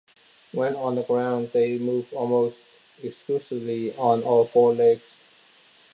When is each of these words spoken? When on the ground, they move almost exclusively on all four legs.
When 0.51 0.73
on 0.77 0.95
the 0.95 1.03
ground, 1.03 1.51
they 1.53 1.77
move 1.77 2.11
almost 2.11 2.63
exclusively 3.03 3.95
on 3.97 4.23
all 4.23 4.45
four 4.47 4.73
legs. 4.73 5.15